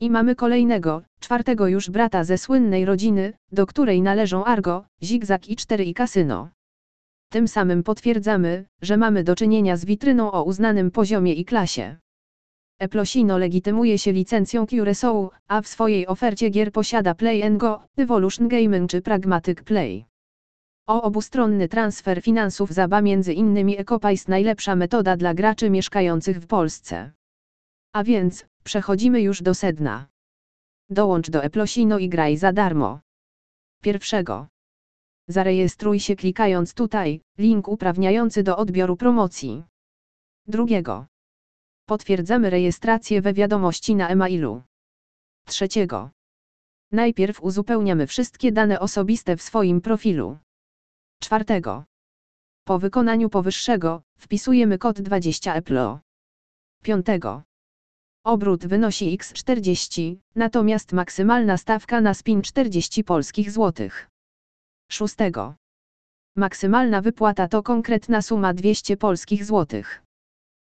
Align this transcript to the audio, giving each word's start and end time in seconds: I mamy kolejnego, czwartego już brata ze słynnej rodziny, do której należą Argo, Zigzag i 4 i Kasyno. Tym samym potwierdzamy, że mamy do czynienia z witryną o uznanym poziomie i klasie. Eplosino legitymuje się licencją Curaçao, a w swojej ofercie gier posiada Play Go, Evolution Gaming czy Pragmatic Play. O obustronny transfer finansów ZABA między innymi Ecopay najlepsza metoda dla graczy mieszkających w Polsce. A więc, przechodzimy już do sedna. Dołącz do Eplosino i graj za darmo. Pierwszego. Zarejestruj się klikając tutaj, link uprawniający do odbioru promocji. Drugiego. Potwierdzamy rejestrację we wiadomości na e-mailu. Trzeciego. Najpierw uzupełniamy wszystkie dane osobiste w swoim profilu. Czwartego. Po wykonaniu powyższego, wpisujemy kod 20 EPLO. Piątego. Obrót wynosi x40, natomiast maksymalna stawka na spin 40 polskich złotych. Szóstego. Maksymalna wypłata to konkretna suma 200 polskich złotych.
I 0.00 0.10
mamy 0.10 0.34
kolejnego, 0.34 1.02
czwartego 1.20 1.68
już 1.68 1.90
brata 1.90 2.24
ze 2.24 2.38
słynnej 2.38 2.84
rodziny, 2.84 3.32
do 3.52 3.66
której 3.66 4.02
należą 4.02 4.44
Argo, 4.44 4.84
Zigzag 5.02 5.48
i 5.48 5.56
4 5.56 5.84
i 5.84 5.94
Kasyno. 5.94 6.50
Tym 7.32 7.48
samym 7.48 7.82
potwierdzamy, 7.82 8.64
że 8.82 8.96
mamy 8.96 9.24
do 9.24 9.34
czynienia 9.34 9.76
z 9.76 9.84
witryną 9.84 10.32
o 10.32 10.44
uznanym 10.44 10.90
poziomie 10.90 11.34
i 11.34 11.44
klasie. 11.44 11.96
Eplosino 12.78 13.38
legitymuje 13.38 13.98
się 13.98 14.12
licencją 14.12 14.64
Curaçao, 14.64 15.28
a 15.48 15.62
w 15.62 15.68
swojej 15.68 16.06
ofercie 16.06 16.50
gier 16.50 16.72
posiada 16.72 17.14
Play 17.14 17.56
Go, 17.56 17.82
Evolution 17.96 18.48
Gaming 18.48 18.90
czy 18.90 19.02
Pragmatic 19.02 19.62
Play. 19.62 20.04
O 20.88 21.02
obustronny 21.02 21.68
transfer 21.68 22.22
finansów 22.22 22.70
ZABA 22.70 23.02
między 23.02 23.32
innymi 23.34 23.78
Ecopay 23.78 24.16
najlepsza 24.28 24.76
metoda 24.76 25.16
dla 25.16 25.34
graczy 25.34 25.70
mieszkających 25.70 26.40
w 26.40 26.46
Polsce. 26.46 27.12
A 27.92 28.04
więc, 28.04 28.46
przechodzimy 28.64 29.20
już 29.20 29.42
do 29.42 29.54
sedna. 29.54 30.06
Dołącz 30.90 31.30
do 31.30 31.44
Eplosino 31.44 31.98
i 31.98 32.08
graj 32.08 32.36
za 32.36 32.52
darmo. 32.52 33.00
Pierwszego. 33.82 34.46
Zarejestruj 35.28 36.00
się 36.00 36.16
klikając 36.16 36.74
tutaj, 36.74 37.20
link 37.38 37.68
uprawniający 37.68 38.42
do 38.42 38.56
odbioru 38.56 38.96
promocji. 38.96 39.64
Drugiego. 40.46 41.06
Potwierdzamy 41.86 42.50
rejestrację 42.50 43.22
we 43.22 43.32
wiadomości 43.32 43.94
na 43.94 44.08
e-mailu. 44.08 44.62
Trzeciego. 45.46 46.10
Najpierw 46.92 47.42
uzupełniamy 47.42 48.06
wszystkie 48.06 48.52
dane 48.52 48.80
osobiste 48.80 49.36
w 49.36 49.42
swoim 49.42 49.80
profilu. 49.80 50.38
Czwartego. 51.20 51.84
Po 52.64 52.78
wykonaniu 52.78 53.30
powyższego, 53.30 54.02
wpisujemy 54.18 54.78
kod 54.78 55.00
20 55.00 55.54
EPLO. 55.54 56.00
Piątego. 56.82 57.42
Obrót 58.24 58.66
wynosi 58.66 59.18
x40, 59.18 60.16
natomiast 60.34 60.92
maksymalna 60.92 61.56
stawka 61.56 62.00
na 62.00 62.14
spin 62.14 62.42
40 62.42 63.04
polskich 63.04 63.50
złotych. 63.50 64.08
Szóstego. 64.92 65.54
Maksymalna 66.36 67.00
wypłata 67.00 67.48
to 67.48 67.62
konkretna 67.62 68.22
suma 68.22 68.54
200 68.54 68.96
polskich 68.96 69.44
złotych. 69.44 70.02